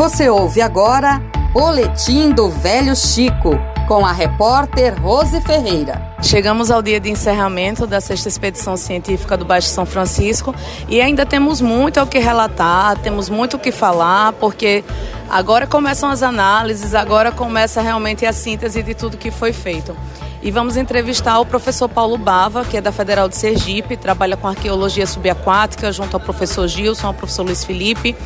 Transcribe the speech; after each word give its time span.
Você 0.00 0.30
ouve 0.30 0.62
agora 0.62 1.20
Boletim 1.52 2.30
do 2.30 2.48
Velho 2.48 2.96
Chico, 2.96 3.50
com 3.86 4.06
a 4.06 4.12
repórter 4.12 4.98
Rose 4.98 5.38
Ferreira. 5.42 6.14
Chegamos 6.22 6.70
ao 6.70 6.80
dia 6.80 6.98
de 6.98 7.10
encerramento 7.10 7.86
da 7.86 8.00
sexta 8.00 8.26
expedição 8.26 8.78
científica 8.78 9.36
do 9.36 9.44
Baixo 9.44 9.68
São 9.68 9.84
Francisco 9.84 10.54
e 10.88 11.02
ainda 11.02 11.26
temos 11.26 11.60
muito 11.60 12.00
o 12.00 12.06
que 12.06 12.18
relatar, 12.18 12.96
temos 13.00 13.28
muito 13.28 13.58
o 13.58 13.60
que 13.60 13.70
falar, 13.70 14.32
porque 14.32 14.82
agora 15.28 15.66
começam 15.66 16.08
as 16.08 16.22
análises, 16.22 16.94
agora 16.94 17.30
começa 17.30 17.82
realmente 17.82 18.24
a 18.24 18.32
síntese 18.32 18.82
de 18.82 18.94
tudo 18.94 19.18
que 19.18 19.30
foi 19.30 19.52
feito. 19.52 19.94
E 20.42 20.50
vamos 20.50 20.78
entrevistar 20.78 21.38
o 21.38 21.44
professor 21.44 21.86
Paulo 21.86 22.16
Bava, 22.16 22.64
que 22.64 22.76
é 22.78 22.80
da 22.80 22.90
Federal 22.90 23.28
de 23.28 23.36
Sergipe, 23.36 23.94
trabalha 23.94 24.38
com 24.38 24.48
arqueologia 24.48 25.06
subaquática, 25.06 25.92
junto 25.92 26.14
ao 26.14 26.20
professor 26.20 26.66
Gilson, 26.66 27.08
ao 27.08 27.14
professor 27.14 27.42
Luiz 27.42 27.62
Felipe. 27.62 28.16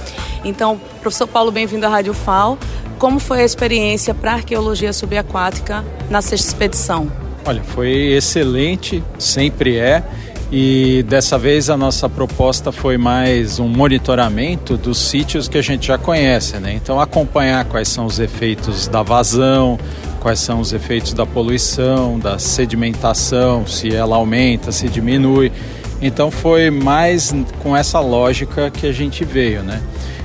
Então, 0.44 0.80
professor 1.00 1.26
Paulo, 1.26 1.50
bem-vindo 1.50 1.84
à 1.86 1.88
Rádio 1.88 2.14
FAO. 2.14 2.56
Como 3.00 3.18
foi 3.18 3.40
a 3.40 3.44
experiência 3.44 4.14
para 4.14 4.34
arqueologia 4.34 4.92
subaquática 4.92 5.84
na 6.08 6.22
sexta 6.22 6.46
expedição? 6.46 7.10
Olha, 7.44 7.64
foi 7.64 7.90
excelente, 8.12 9.02
sempre 9.18 9.76
é. 9.76 10.04
E 10.52 11.04
dessa 11.08 11.36
vez 11.36 11.68
a 11.68 11.76
nossa 11.76 12.08
proposta 12.08 12.70
foi 12.70 12.96
mais 12.96 13.58
um 13.58 13.66
monitoramento 13.66 14.76
dos 14.76 14.98
sítios 14.98 15.48
que 15.48 15.58
a 15.58 15.62
gente 15.62 15.88
já 15.88 15.98
conhece, 15.98 16.58
né? 16.58 16.74
Então 16.74 17.00
acompanhar 17.00 17.64
quais 17.64 17.88
são 17.88 18.06
os 18.06 18.20
efeitos 18.20 18.86
da 18.86 19.02
vazão, 19.02 19.78
quais 20.24 20.40
são 20.40 20.58
os 20.58 20.72
efeitos 20.72 21.12
da 21.12 21.26
poluição, 21.26 22.18
da 22.18 22.38
sedimentação, 22.38 23.66
se 23.66 23.94
ela 23.94 24.16
aumenta, 24.16 24.72
se 24.72 24.88
diminui. 24.88 25.52
Então 26.00 26.30
foi 26.30 26.70
mais 26.70 27.34
com 27.62 27.76
essa 27.76 28.00
lógica 28.00 28.70
que 28.70 28.86
a 28.86 28.92
gente 28.92 29.22
veio, 29.22 29.62
né? 29.62 29.82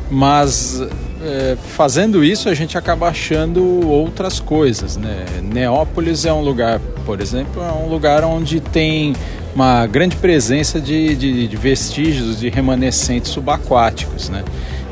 Mas 0.10 0.82
é, 1.22 1.58
fazendo 1.76 2.24
isso 2.24 2.48
a 2.48 2.54
gente 2.54 2.78
acaba 2.78 3.10
achando 3.10 3.86
outras 3.90 4.40
coisas, 4.40 4.96
né? 4.96 5.26
Neópolis 5.44 6.24
é 6.24 6.32
um 6.32 6.42
lugar, 6.42 6.80
por 7.06 7.20
exemplo, 7.20 7.62
é 7.62 7.70
um 7.74 7.90
lugar 7.90 8.24
onde 8.24 8.62
tem 8.62 9.14
uma 9.54 9.86
grande 9.86 10.16
presença 10.16 10.80
de, 10.80 11.14
de, 11.14 11.46
de 11.46 11.58
vestígios 11.58 12.40
de 12.40 12.48
remanescentes 12.48 13.32
subaquáticos, 13.32 14.30
né? 14.30 14.46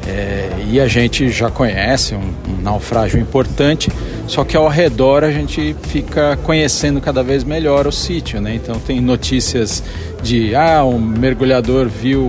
É, 0.07 0.49
e 0.69 0.79
a 0.79 0.87
gente 0.87 1.29
já 1.29 1.51
conhece 1.51 2.15
um, 2.15 2.33
um, 2.49 2.61
naufrágio 2.61 3.19
importante, 3.19 3.91
só 4.27 4.43
que 4.43 4.57
ao 4.57 4.67
redor 4.67 5.23
a 5.23 5.31
gente 5.31 5.75
fica 5.83 6.37
conhecendo 6.43 6.99
cada 6.99 7.23
vez 7.23 7.43
melhor 7.43 7.87
o 7.87 7.91
sítio, 7.91 8.41
né? 8.41 8.55
Então 8.55 8.77
tem 8.77 8.99
notícias 8.99 9.81
de 10.21 10.53
ah, 10.53 10.83
um 10.83 10.99
mergulhador 10.99 11.87
viu, 11.87 12.21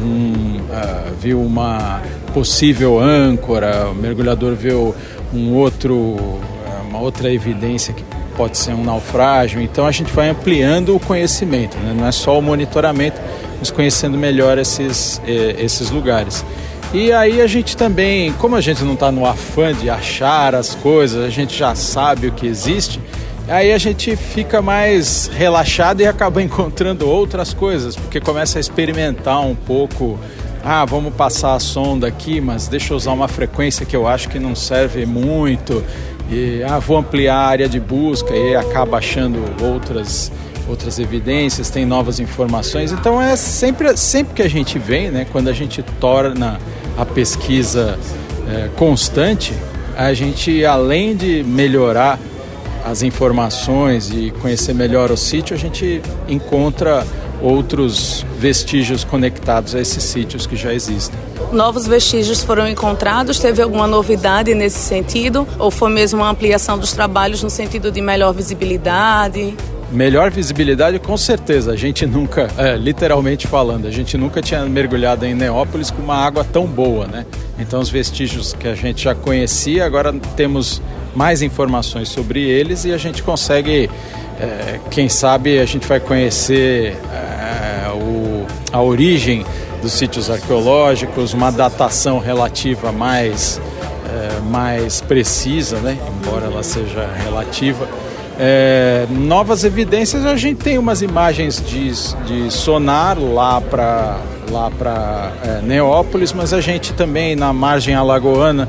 um, 0.00 0.56
uh, 0.56 1.14
viu 1.20 1.40
uma 1.40 2.00
possível 2.32 2.98
âncora, 2.98 3.88
o 3.90 3.94
mergulhador 3.94 4.54
viu 4.54 4.94
um 5.32 5.52
outro, 5.52 6.40
ah, 6.66 6.82
uma 6.88 7.00
outra 7.00 7.30
evidência 7.30 7.92
que 7.92 8.02
pode 8.36 8.56
ser 8.56 8.72
um 8.72 8.82
naufrágio. 8.82 9.60
Então 9.60 9.86
a 9.86 9.92
gente 9.92 10.10
vai 10.12 10.30
ampliando 10.30 10.96
o 10.96 11.00
conhecimento, 11.00 11.76
né? 11.78 11.94
não 11.96 12.06
é 12.06 12.12
só 12.12 12.38
o 12.38 12.42
monitoramento, 12.42 13.20
mas 13.58 13.70
conhecendo 13.70 14.16
melhor 14.16 14.58
esses, 14.58 15.20
eh, 15.26 15.56
esses 15.58 15.90
lugares. 15.90 16.44
E 16.94 17.10
aí 17.10 17.40
a 17.40 17.46
gente 17.46 17.74
também, 17.74 18.34
como 18.34 18.54
a 18.54 18.60
gente 18.60 18.84
não 18.84 18.92
está 18.92 19.10
no 19.10 19.24
afã 19.24 19.72
de 19.72 19.88
achar 19.88 20.54
as 20.54 20.74
coisas, 20.74 21.24
a 21.24 21.30
gente 21.30 21.56
já 21.56 21.74
sabe 21.74 22.26
o 22.26 22.32
que 22.32 22.46
existe, 22.46 23.00
aí 23.48 23.72
a 23.72 23.78
gente 23.78 24.14
fica 24.14 24.60
mais 24.60 25.30
relaxado 25.32 26.02
e 26.02 26.06
acaba 26.06 26.40
encontrando 26.44 27.08
outras 27.08 27.54
coisas, 27.54 27.96
porque 27.96 28.20
começa 28.20 28.58
a 28.58 28.60
experimentar 28.60 29.40
um 29.40 29.54
pouco. 29.54 30.18
Ah, 30.62 30.84
vamos 30.84 31.14
passar 31.14 31.54
a 31.54 31.58
sonda 31.58 32.06
aqui, 32.06 32.42
mas 32.42 32.68
deixa 32.68 32.92
eu 32.92 32.96
usar 32.96 33.12
uma 33.12 33.26
frequência 33.26 33.86
que 33.86 33.96
eu 33.96 34.06
acho 34.06 34.28
que 34.28 34.38
não 34.38 34.54
serve 34.54 35.06
muito. 35.06 35.82
E 36.30 36.62
ah, 36.62 36.78
vou 36.78 36.98
ampliar 36.98 37.36
a 37.36 37.46
área 37.46 37.68
de 37.68 37.80
busca 37.80 38.36
e 38.36 38.54
acaba 38.54 38.98
achando 38.98 39.42
outras 39.64 40.30
outras 40.68 41.00
evidências, 41.00 41.70
tem 41.70 41.84
novas 41.84 42.20
informações. 42.20 42.92
Então 42.92 43.20
é 43.20 43.34
sempre 43.34 43.96
sempre 43.96 44.34
que 44.34 44.42
a 44.42 44.48
gente 44.48 44.78
vem, 44.78 45.10
né, 45.10 45.26
quando 45.32 45.48
a 45.48 45.52
gente 45.52 45.82
torna 45.98 46.60
a 46.96 47.04
pesquisa 47.04 47.98
é, 48.48 48.68
constante, 48.76 49.54
a 49.96 50.12
gente, 50.14 50.64
além 50.64 51.14
de 51.14 51.42
melhorar 51.44 52.18
as 52.84 53.02
informações 53.02 54.10
e 54.10 54.32
conhecer 54.40 54.74
melhor 54.74 55.10
o 55.10 55.16
sítio, 55.16 55.54
a 55.54 55.58
gente 55.58 56.02
encontra 56.28 57.06
outros 57.40 58.24
vestígios 58.38 59.04
conectados 59.04 59.74
a 59.74 59.80
esses 59.80 60.02
sítios 60.02 60.46
que 60.46 60.56
já 60.56 60.72
existem. 60.72 61.18
Novos 61.52 61.86
vestígios 61.86 62.42
foram 62.42 62.68
encontrados? 62.68 63.38
Teve 63.38 63.60
alguma 63.60 63.86
novidade 63.86 64.54
nesse 64.54 64.78
sentido? 64.78 65.46
Ou 65.58 65.70
foi 65.70 65.90
mesmo 65.90 66.20
uma 66.20 66.30
ampliação 66.30 66.78
dos 66.78 66.92
trabalhos 66.92 67.42
no 67.42 67.50
sentido 67.50 67.90
de 67.90 68.00
melhor 68.00 68.32
visibilidade? 68.32 69.54
Melhor 69.92 70.30
visibilidade, 70.30 70.98
com 70.98 71.16
certeza. 71.18 71.72
A 71.72 71.76
gente 71.76 72.06
nunca, 72.06 72.48
é, 72.56 72.76
literalmente 72.76 73.46
falando, 73.46 73.86
a 73.86 73.90
gente 73.90 74.16
nunca 74.16 74.40
tinha 74.40 74.64
mergulhado 74.64 75.26
em 75.26 75.34
Neópolis 75.34 75.90
com 75.90 76.00
uma 76.00 76.16
água 76.16 76.42
tão 76.42 76.66
boa, 76.66 77.06
né? 77.06 77.26
Então, 77.58 77.78
os 77.78 77.90
vestígios 77.90 78.54
que 78.54 78.66
a 78.66 78.74
gente 78.74 79.04
já 79.04 79.14
conhecia, 79.14 79.84
agora 79.84 80.10
temos 80.34 80.80
mais 81.14 81.42
informações 81.42 82.08
sobre 82.08 82.40
eles 82.40 82.86
e 82.86 82.92
a 82.92 82.96
gente 82.96 83.22
consegue, 83.22 83.90
é, 84.40 84.80
quem 84.90 85.10
sabe, 85.10 85.58
a 85.58 85.66
gente 85.66 85.86
vai 85.86 86.00
conhecer 86.00 86.96
é, 87.12 87.90
o, 87.92 88.46
a 88.72 88.80
origem 88.80 89.44
dos 89.82 89.92
sítios 89.92 90.30
arqueológicos, 90.30 91.34
uma 91.34 91.52
datação 91.52 92.18
relativa 92.18 92.92
mais, 92.92 93.60
é, 94.08 94.40
mais 94.48 95.02
precisa, 95.02 95.76
né? 95.80 95.98
Embora 96.18 96.46
ela 96.46 96.62
seja 96.62 97.06
relativa 97.22 97.86
é, 98.38 99.06
novas 99.10 99.64
evidências, 99.64 100.24
a 100.24 100.36
gente 100.36 100.62
tem 100.62 100.78
umas 100.78 101.02
imagens 101.02 101.62
de, 101.64 101.90
de 102.26 102.50
sonar 102.50 103.18
lá 103.18 103.60
para 103.60 104.18
lá 104.50 104.70
para 104.70 105.32
é, 105.42 105.62
Neópolis, 105.62 106.32
mas 106.32 106.52
a 106.52 106.60
gente 106.60 106.92
também 106.92 107.34
na 107.34 107.52
margem 107.52 107.94
alagoana 107.94 108.68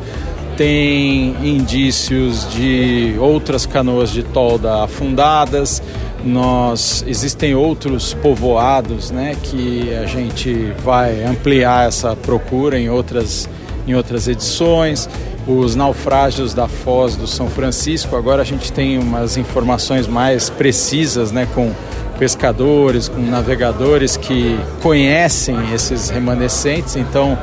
tem 0.56 1.36
indícios 1.44 2.48
de 2.54 3.16
outras 3.20 3.66
canoas 3.66 4.12
de 4.12 4.24
tolda 4.24 4.84
afundadas. 4.84 5.82
Nós 6.24 7.04
existem 7.06 7.54
outros 7.54 8.14
povoados, 8.14 9.12
né, 9.12 9.36
que 9.44 9.94
a 9.94 10.06
gente 10.06 10.72
vai 10.84 11.22
ampliar 11.24 11.88
essa 11.88 12.16
procura 12.16 12.80
em 12.80 12.90
outras 12.90 13.50
em 13.86 13.94
outras 13.94 14.30
edições 14.30 15.10
os 15.48 15.76
naufrágios 15.76 16.54
da 16.54 16.68
Foz 16.68 17.16
do 17.16 17.28
São 17.28 17.50
Francisco. 17.50 18.16
Agora 18.16 18.42
a 18.42 18.46
gente 18.46 18.72
tem 18.72 18.98
umas 18.98 19.38
informações 19.38 20.08
mais 20.08 20.50
precisas, 20.50 21.32
né, 21.32 21.48
com 21.54 21.72
pescadores, 22.18 23.10
com 23.10 23.22
navegadores 23.22 24.16
que 24.16 24.58
conhecem 24.82 25.74
esses 25.74 26.10
remanescentes. 26.10 26.96
Então 26.96 27.38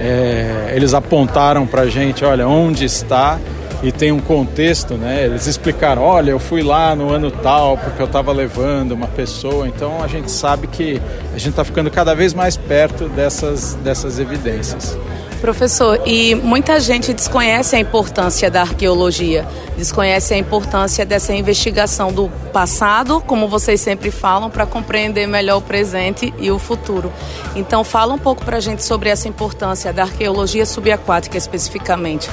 é, 0.00 0.72
eles 0.74 0.94
apontaram 0.94 1.66
para 1.66 1.82
a 1.82 1.88
gente, 1.88 2.24
olha, 2.24 2.46
onde 2.48 2.84
está 2.84 3.38
e 3.82 3.92
tem 3.92 4.10
um 4.10 4.18
contexto, 4.18 4.94
né? 4.94 5.26
Eles 5.26 5.46
explicaram, 5.46 6.00
olha, 6.02 6.30
eu 6.30 6.38
fui 6.38 6.62
lá 6.62 6.96
no 6.96 7.12
ano 7.12 7.30
tal 7.30 7.76
porque 7.76 8.00
eu 8.00 8.06
estava 8.06 8.32
levando 8.32 8.92
uma 8.92 9.06
pessoa. 9.06 9.68
Então 9.68 10.02
a 10.02 10.08
gente 10.08 10.30
sabe 10.30 10.66
que 10.66 11.00
a 11.34 11.38
gente 11.38 11.50
está 11.50 11.64
ficando 11.64 11.90
cada 11.90 12.14
vez 12.14 12.32
mais 12.32 12.56
perto 12.56 13.08
dessas, 13.10 13.74
dessas 13.84 14.18
evidências. 14.18 14.98
Professor, 15.40 16.00
e 16.06 16.34
muita 16.34 16.80
gente 16.80 17.12
desconhece 17.12 17.76
a 17.76 17.78
importância 17.78 18.50
da 18.50 18.62
arqueologia, 18.62 19.46
desconhece 19.76 20.32
a 20.32 20.38
importância 20.38 21.04
dessa 21.04 21.34
investigação 21.34 22.10
do 22.10 22.30
passado, 22.52 23.20
como 23.20 23.46
vocês 23.46 23.80
sempre 23.80 24.10
falam, 24.10 24.48
para 24.48 24.64
compreender 24.64 25.26
melhor 25.26 25.58
o 25.58 25.62
presente 25.62 26.32
e 26.38 26.50
o 26.50 26.58
futuro. 26.58 27.12
Então, 27.54 27.84
fala 27.84 28.14
um 28.14 28.18
pouco 28.18 28.44
para 28.44 28.56
a 28.56 28.60
gente 28.60 28.82
sobre 28.82 29.10
essa 29.10 29.28
importância 29.28 29.92
da 29.92 30.04
arqueologia 30.04 30.64
subaquática 30.64 31.36
especificamente. 31.36 32.30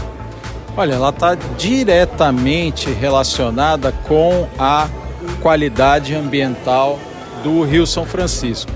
Olha, 0.77 0.93
ela 0.93 1.09
está 1.09 1.35
diretamente 1.57 2.89
relacionada 2.91 3.91
com 4.07 4.47
a 4.57 4.87
qualidade 5.41 6.15
ambiental 6.15 6.97
do 7.43 7.63
Rio 7.63 7.85
São 7.85 8.05
Francisco. 8.05 8.71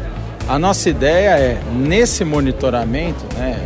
A 0.48 0.60
nossa 0.60 0.90
ideia 0.90 1.40
é, 1.40 1.62
nesse 1.72 2.24
monitoramento, 2.26 3.26
né, 3.36 3.58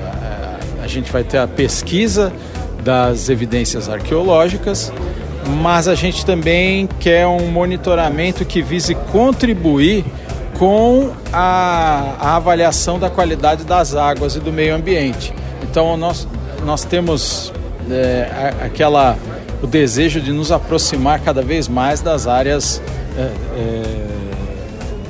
gente 0.90 1.12
vai 1.12 1.24
ter 1.24 1.38
a 1.38 1.48
pesquisa 1.48 2.32
das 2.84 3.30
evidências 3.30 3.90
arqueológicas, 3.90 4.92
mas 5.62 5.88
a 5.88 5.96
gente 5.96 6.26
também 6.26 6.88
quer 7.00 7.28
um 7.28 7.52
monitoramento 7.52 8.46
que 8.46 8.62
vise 8.62 8.96
contribuir 9.12 10.06
com 10.58 11.12
a, 11.32 12.16
a 12.20 12.36
avaliação 12.36 13.00
da 13.00 13.10
qualidade 13.10 13.64
das 13.64 13.96
águas 13.96 14.36
e 14.36 14.40
do 14.40 14.52
meio 14.52 14.76
ambiente. 14.76 15.34
Então 15.64 15.96
nós, 15.96 16.28
nós 16.66 16.84
temos 16.84 17.54
é, 17.90 18.54
aquela 18.62 19.18
o 19.62 19.68
desejo 19.68 20.22
de 20.22 20.32
nos 20.32 20.52
aproximar 20.52 21.20
cada 21.20 21.42
vez 21.42 21.68
mais 21.68 22.02
das 22.02 22.28
áreas 22.28 22.82
é, 23.18 23.22
é, 23.22 24.09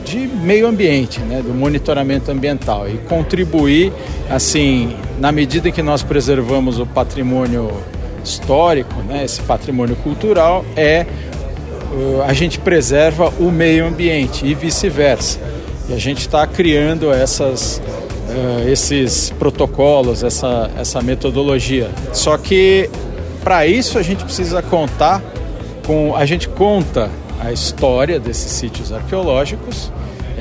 de 0.09 0.27
meio 0.27 0.67
ambiente, 0.67 1.19
né, 1.19 1.39
do 1.39 1.53
monitoramento 1.53 2.31
ambiental 2.31 2.89
e 2.89 2.97
contribuir, 2.97 3.93
assim, 4.27 4.95
na 5.19 5.31
medida 5.31 5.69
que 5.69 5.83
nós 5.83 6.01
preservamos 6.01 6.79
o 6.79 6.85
patrimônio 6.85 7.71
histórico, 8.23 8.95
né, 9.03 9.23
esse 9.23 9.39
patrimônio 9.41 9.95
cultural, 9.97 10.65
é 10.75 11.05
uh, 11.91 12.23
a 12.23 12.33
gente 12.33 12.57
preserva 12.57 13.31
o 13.39 13.51
meio 13.51 13.85
ambiente 13.85 14.45
e 14.47 14.55
vice-versa. 14.55 15.39
E 15.87 15.93
a 15.93 15.97
gente 15.97 16.21
está 16.21 16.45
criando 16.47 17.13
essas, 17.13 17.79
uh, 18.29 18.67
esses 18.67 19.29
protocolos, 19.37 20.23
essa, 20.23 20.71
essa 20.75 21.01
metodologia. 21.01 21.89
Só 22.13 22.35
que 22.35 22.89
para 23.43 23.67
isso 23.67 23.99
a 23.99 24.01
gente 24.01 24.23
precisa 24.23 24.61
contar 24.61 25.21
com. 25.85 26.15
A 26.15 26.25
gente 26.25 26.47
conta 26.49 27.09
a 27.39 27.51
história 27.51 28.19
desses 28.19 28.51
sítios 28.51 28.91
arqueológicos. 28.91 29.91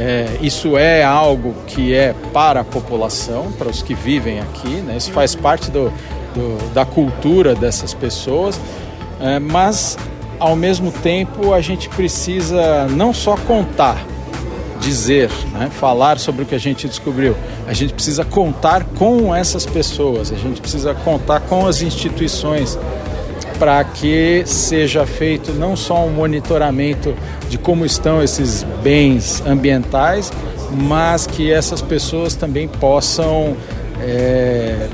É, 0.00 0.38
isso 0.40 0.78
é 0.78 1.02
algo 1.02 1.52
que 1.66 1.92
é 1.92 2.14
para 2.32 2.60
a 2.60 2.64
população, 2.64 3.50
para 3.50 3.68
os 3.68 3.82
que 3.82 3.94
vivem 3.94 4.38
aqui, 4.38 4.68
né? 4.68 4.96
isso 4.96 5.10
faz 5.10 5.34
parte 5.34 5.72
do, 5.72 5.92
do 6.32 6.72
da 6.72 6.86
cultura 6.86 7.52
dessas 7.52 7.94
pessoas, 7.94 8.60
é, 9.20 9.40
mas 9.40 9.98
ao 10.38 10.54
mesmo 10.54 10.92
tempo 10.92 11.52
a 11.52 11.60
gente 11.60 11.88
precisa 11.88 12.86
não 12.86 13.12
só 13.12 13.36
contar, 13.38 14.06
dizer, 14.78 15.30
né? 15.52 15.68
falar 15.68 16.20
sobre 16.20 16.44
o 16.44 16.46
que 16.46 16.54
a 16.54 16.60
gente 16.60 16.86
descobriu, 16.86 17.34
a 17.66 17.72
gente 17.72 17.92
precisa 17.92 18.24
contar 18.24 18.84
com 18.84 19.34
essas 19.34 19.66
pessoas, 19.66 20.30
a 20.30 20.36
gente 20.36 20.60
precisa 20.60 20.94
contar 20.94 21.40
com 21.40 21.66
as 21.66 21.82
instituições 21.82 22.78
para 23.58 23.82
que 23.84 24.43
seja 24.46 25.05
feito 25.05 25.52
não 25.52 25.76
só 25.76 26.05
um 26.05 26.10
monitoramento 26.10 27.14
de 27.49 27.58
como 27.58 27.84
estão 27.84 28.22
esses 28.22 28.62
bens 28.82 29.43
ambientais, 29.46 30.32
mas 30.70 31.26
que 31.26 31.50
essas 31.50 31.82
pessoas 31.82 32.34
também 32.34 32.69
possam 32.69 33.56
é, 34.00 34.88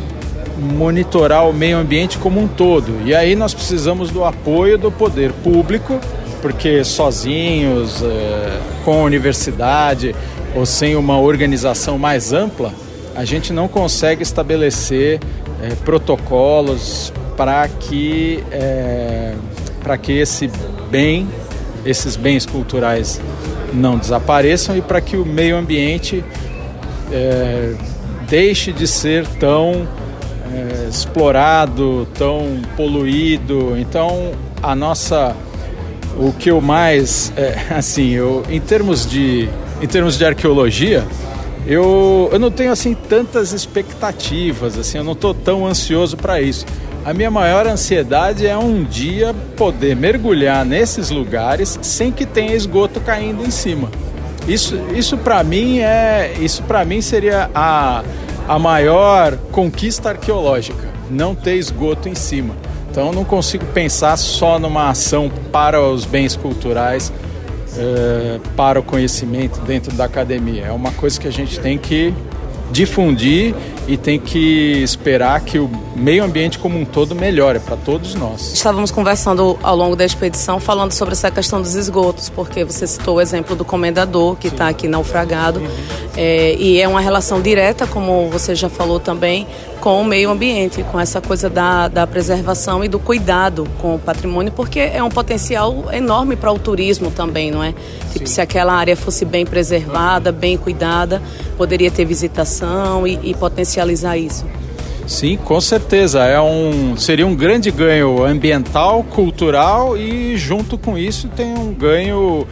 monitorar 0.58 1.48
o 1.48 1.52
meio 1.52 1.76
ambiente 1.76 2.16
como 2.18 2.40
um 2.40 2.48
todo. 2.48 3.02
E 3.04 3.14
aí 3.14 3.34
nós 3.34 3.52
precisamos 3.52 4.10
do 4.10 4.24
apoio 4.24 4.78
do 4.78 4.90
poder 4.90 5.32
público, 5.32 6.00
porque 6.40 6.84
sozinhos, 6.84 8.02
é, 8.02 8.58
com 8.84 9.00
a 9.00 9.02
universidade 9.02 10.14
ou 10.54 10.64
sem 10.64 10.96
uma 10.96 11.18
organização 11.18 11.98
mais 11.98 12.32
ampla, 12.32 12.72
a 13.14 13.24
gente 13.24 13.52
não 13.52 13.68
consegue 13.68 14.22
estabelecer 14.22 15.20
é, 15.62 15.74
protocolos 15.84 17.12
para 17.36 17.68
que, 17.68 18.42
é, 18.50 19.34
para 19.82 19.96
que 19.96 20.12
esse 20.12 20.50
bem, 20.90 21.28
esses 21.84 22.16
bens 22.16 22.46
culturais 22.46 23.20
não 23.72 23.98
desapareçam 23.98 24.76
e 24.76 24.82
para 24.82 25.00
que 25.00 25.16
o 25.16 25.24
meio 25.24 25.56
ambiente 25.56 26.24
é, 27.12 27.74
deixe 28.28 28.72
de 28.72 28.86
ser 28.86 29.26
tão 29.38 29.86
é, 30.52 30.88
explorado, 30.88 32.06
tão 32.14 32.60
poluído. 32.76 33.76
Então, 33.78 34.32
a 34.62 34.74
nossa, 34.74 35.34
o 36.16 36.32
que 36.32 36.50
eu 36.50 36.60
mais, 36.60 37.32
é, 37.36 37.56
assim, 37.74 38.10
eu, 38.10 38.44
em 38.48 38.60
termos 38.60 39.06
de, 39.06 39.48
em 39.82 39.86
termos 39.86 40.16
de 40.16 40.24
arqueologia, 40.24 41.04
eu, 41.66 42.28
eu 42.32 42.38
não 42.38 42.50
tenho 42.50 42.70
assim 42.72 42.94
tantas 42.94 43.52
expectativas, 43.52 44.78
assim, 44.78 44.98
eu 44.98 45.04
não 45.04 45.12
estou 45.12 45.32
tão 45.32 45.66
ansioso 45.66 46.16
para 46.16 46.40
isso. 46.40 46.66
A 47.04 47.12
minha 47.12 47.30
maior 47.30 47.66
ansiedade 47.66 48.46
é 48.46 48.56
um 48.56 48.82
dia 48.82 49.34
poder 49.56 49.94
mergulhar 49.94 50.64
nesses 50.64 51.10
lugares 51.10 51.78
sem 51.82 52.10
que 52.10 52.24
tenha 52.24 52.54
esgoto 52.54 53.00
caindo 53.00 53.44
em 53.44 53.50
cima. 53.50 53.90
Isso, 54.48 54.78
isso 54.94 55.16
para 55.16 55.42
mim 55.42 55.78
é, 55.78 56.34
isso 56.40 56.62
para 56.62 56.84
mim 56.84 57.00
seria 57.00 57.50
a, 57.54 58.02
a 58.46 58.58
maior 58.58 59.36
conquista 59.52 60.10
arqueológica, 60.10 60.88
não 61.10 61.34
ter 61.34 61.56
esgoto 61.56 62.08
em 62.08 62.14
cima. 62.14 62.54
Então 62.90 63.08
eu 63.08 63.12
não 63.12 63.24
consigo 63.24 63.64
pensar 63.66 64.16
só 64.16 64.58
numa 64.58 64.88
ação 64.90 65.30
para 65.50 65.82
os 65.82 66.04
bens 66.04 66.36
culturais, 66.36 67.12
uh, 67.76 68.40
para 68.56 68.78
o 68.78 68.82
conhecimento 68.82 69.60
dentro 69.60 69.92
da 69.92 70.04
academia. 70.04 70.66
É 70.66 70.72
uma 70.72 70.92
coisa 70.92 71.20
que 71.20 71.28
a 71.28 71.32
gente 71.32 71.58
tem 71.60 71.78
que 71.78 72.12
difundir 72.70 73.54
e 73.86 73.96
tem 73.96 74.18
que 74.18 74.82
esperar 74.82 75.40
que 75.40 75.58
o 75.58 75.70
meio 75.94 76.24
ambiente 76.24 76.58
como 76.58 76.78
um 76.78 76.84
todo 76.84 77.14
melhore 77.14 77.60
para 77.60 77.76
todos 77.76 78.14
nós. 78.14 78.52
Estávamos 78.52 78.90
conversando 78.90 79.58
ao 79.62 79.76
longo 79.76 79.94
da 79.94 80.04
expedição 80.04 80.58
falando 80.58 80.92
sobre 80.92 81.12
essa 81.12 81.30
questão 81.30 81.60
dos 81.60 81.74
esgotos, 81.74 82.28
porque 82.28 82.64
você 82.64 82.86
citou 82.86 83.16
o 83.16 83.20
exemplo 83.20 83.54
do 83.54 83.64
comendador 83.64 84.36
que 84.36 84.48
está 84.48 84.68
aqui 84.68 84.88
naufragado 84.88 85.60
uhum. 85.60 85.68
é, 86.16 86.54
e 86.54 86.80
é 86.80 86.88
uma 86.88 87.00
relação 87.00 87.40
direta, 87.40 87.86
como 87.86 88.28
você 88.30 88.54
já 88.54 88.68
falou 88.68 88.98
também, 88.98 89.46
com 89.80 90.00
o 90.00 90.04
meio 90.04 90.30
ambiente, 90.30 90.82
com 90.84 90.98
essa 90.98 91.20
coisa 91.20 91.50
da, 91.50 91.88
da 91.88 92.06
preservação 92.06 92.82
e 92.82 92.88
do 92.88 92.98
cuidado 92.98 93.68
com 93.82 93.96
o 93.96 93.98
patrimônio, 93.98 94.50
porque 94.50 94.80
é 94.80 95.02
um 95.02 95.10
potencial 95.10 95.92
enorme 95.92 96.36
para 96.36 96.50
o 96.50 96.58
turismo 96.58 97.10
também, 97.10 97.50
não 97.50 97.62
é? 97.62 97.74
Tipo, 98.10 98.26
se 98.26 98.40
aquela 98.40 98.72
área 98.72 98.96
fosse 98.96 99.26
bem 99.26 99.44
preservada, 99.44 100.32
bem 100.32 100.56
cuidada, 100.56 101.20
poderia 101.58 101.90
ter 101.90 102.06
visitação 102.06 103.06
e, 103.06 103.18
e 103.22 103.34
potencializar 103.74 104.16
isso. 104.16 104.44
Sim, 105.06 105.36
com 105.36 105.60
certeza. 105.60 106.24
É 106.24 106.40
um, 106.40 106.96
seria 106.96 107.26
um 107.26 107.34
grande 107.34 107.70
ganho 107.70 108.24
ambiental, 108.24 109.02
cultural 109.04 109.98
e 109.98 110.36
junto 110.36 110.78
com 110.78 110.96
isso 110.96 111.28
tem 111.28 111.52
um 111.52 111.74
ganho 111.74 112.46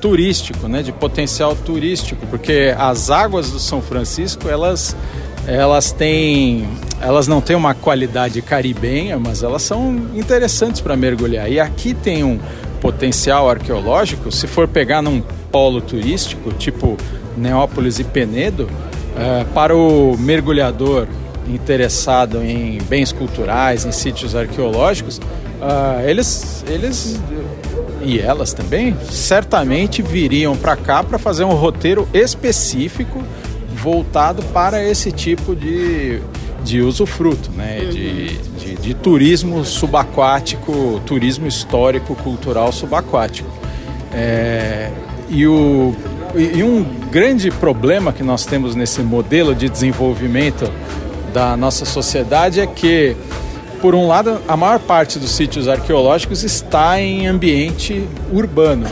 turístico, 0.00 0.68
né, 0.68 0.80
de 0.80 0.92
potencial 0.92 1.56
turístico, 1.56 2.24
porque 2.28 2.72
as 2.78 3.10
águas 3.10 3.50
do 3.50 3.58
São 3.58 3.82
Francisco, 3.82 4.48
elas 4.48 4.96
elas 5.44 5.90
têm 5.92 6.68
elas 7.00 7.26
não 7.26 7.40
têm 7.40 7.56
uma 7.56 7.74
qualidade 7.74 8.40
caribenha, 8.42 9.18
mas 9.18 9.42
elas 9.42 9.62
são 9.62 10.08
interessantes 10.14 10.80
para 10.80 10.96
mergulhar. 10.96 11.50
E 11.50 11.58
aqui 11.58 11.94
tem 11.94 12.22
um 12.22 12.38
potencial 12.80 13.50
arqueológico, 13.50 14.30
se 14.30 14.46
for 14.46 14.68
pegar 14.68 15.02
num 15.02 15.22
polo 15.50 15.80
turístico, 15.80 16.52
tipo 16.52 16.96
Neópolis 17.36 17.98
e 17.98 18.04
Penedo, 18.04 18.68
é, 19.18 19.44
para 19.52 19.76
o 19.76 20.16
mergulhador 20.18 21.06
interessado 21.48 22.42
em 22.42 22.78
bens 22.82 23.12
culturais, 23.12 23.84
em 23.84 23.92
sítios 23.92 24.36
arqueológicos, 24.36 25.18
uh, 25.18 26.06
eles, 26.06 26.64
eles 26.68 27.20
e 28.02 28.20
elas 28.20 28.52
também 28.52 28.96
certamente 29.10 30.02
viriam 30.02 30.56
para 30.56 30.76
cá 30.76 31.02
para 31.02 31.18
fazer 31.18 31.44
um 31.44 31.54
roteiro 31.54 32.08
específico 32.12 33.22
voltado 33.74 34.42
para 34.44 34.82
esse 34.82 35.10
tipo 35.10 35.54
de, 35.54 36.20
de 36.64 36.80
usufruto, 36.80 37.50
né? 37.52 37.80
De, 37.80 38.36
de, 38.36 38.74
de, 38.76 38.94
turismo 38.94 39.64
subaquático, 39.64 41.00
turismo 41.06 41.46
histórico, 41.46 42.14
cultural 42.16 42.72
subaquático. 42.72 43.50
É, 44.12 44.90
e, 45.28 45.46
o, 45.46 45.94
e 46.38 46.62
um 46.62 46.84
grande 47.10 47.50
problema 47.50 48.12
que 48.12 48.22
nós 48.22 48.46
temos 48.46 48.74
nesse 48.74 49.02
modelo 49.02 49.54
de 49.54 49.68
desenvolvimento 49.68 50.70
da 51.32 51.56
nossa 51.56 51.84
sociedade 51.84 52.60
é 52.60 52.66
que, 52.66 53.16
por 53.80 53.94
um 53.94 54.06
lado, 54.06 54.38
a 54.46 54.56
maior 54.56 54.78
parte 54.78 55.18
dos 55.18 55.30
sítios 55.30 55.68
arqueológicos 55.68 56.44
está 56.44 57.00
em 57.00 57.26
ambiente 57.26 58.06
urbano 58.32 58.86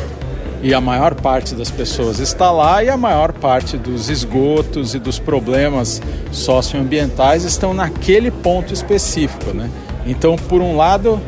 e 0.63 0.75
a 0.75 0.81
maior 0.81 1.15
parte 1.15 1.55
das 1.55 1.71
pessoas 1.71 2.19
está 2.19 2.51
lá 2.51 2.83
e 2.83 2.89
a 2.89 2.97
maior 2.97 3.33
parte 3.33 3.77
dos 3.77 4.09
esgotos 4.09 4.95
e 4.95 4.99
dos 4.99 5.19
problemas 5.19 6.03
socioambientais 6.33 7.45
estão 7.45 7.73
naquele 7.73 8.31
ponto 8.31 8.73
específico, 8.73 9.53
né? 9.53 9.71
Então, 10.07 10.37
por 10.37 10.61
um 10.61 10.77
lado, 10.77 11.21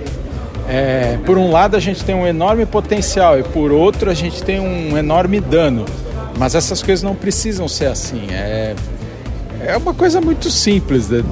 é, 0.69 1.19
por 1.25 1.39
um 1.39 1.51
lado 1.51 1.77
a 1.77 1.81
gente 1.81 2.05
tem 2.05 2.15
um 2.15 2.27
enorme 2.27 2.67
potencial 2.67 3.39
e 3.39 3.43
por 3.43 3.71
outro 3.71 4.11
a 4.11 4.15
gente 4.15 4.43
tem 4.43 4.61
um 4.61 4.97
enorme 4.97 5.41
dano. 5.41 5.85
Mas 6.39 6.55
essas 6.55 6.83
coisas 6.83 7.03
não 7.03 7.15
precisam 7.15 7.67
ser 7.67 7.87
assim. 7.87 8.29
É, 8.31 8.75
é 9.61 9.77
uma 9.77 9.93
coisa 9.93 10.21
muito 10.21 10.51
simples. 10.51 11.09
Né? 11.09 11.25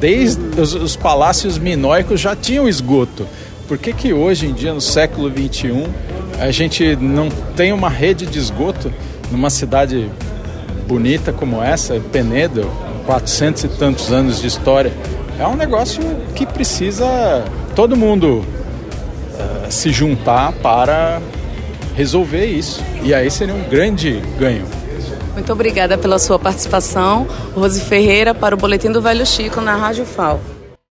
Desde 0.00 0.60
os, 0.60 0.74
os 0.74 0.96
palácios 0.96 1.58
minoicos 1.58 2.20
já 2.20 2.34
tinham 2.34 2.68
esgoto. 2.68 3.26
Por 3.68 3.78
que, 3.78 3.92
que 3.92 4.12
hoje 4.12 4.46
em 4.46 4.52
dia, 4.52 4.72
no 4.74 4.80
século 4.80 5.30
XXI, 5.30 5.86
a 6.40 6.50
gente 6.50 6.96
não 6.96 7.28
tem 7.56 7.72
uma 7.72 7.88
rede 7.88 8.26
de 8.26 8.38
esgoto 8.38 8.92
numa 9.30 9.50
cidade 9.50 10.10
bonita 10.86 11.32
como 11.32 11.62
essa, 11.62 12.00
Penedo, 12.12 12.70
400 13.06 13.64
e 13.64 13.68
tantos 13.68 14.12
anos 14.12 14.40
de 14.40 14.46
história? 14.46 14.92
É 15.38 15.46
um 15.46 15.56
negócio 15.56 16.02
que 16.34 16.46
precisa 16.46 17.44
todo 17.74 17.96
mundo 17.96 18.38
uh, 18.38 19.70
se 19.70 19.90
juntar 19.90 20.52
para 20.52 21.20
resolver 21.96 22.44
isso. 22.44 22.84
E 23.02 23.12
aí 23.12 23.30
seria 23.30 23.54
um 23.54 23.64
grande 23.64 24.22
ganho. 24.38 24.66
Muito 25.32 25.52
obrigada 25.52 25.98
pela 25.98 26.18
sua 26.18 26.38
participação. 26.38 27.26
Rose 27.54 27.80
Ferreira 27.80 28.34
para 28.34 28.54
o 28.54 28.58
Boletim 28.58 28.92
do 28.92 29.02
Velho 29.02 29.26
Chico 29.26 29.60
na 29.60 29.74
Rádio 29.74 30.04
FAO. 30.04 30.40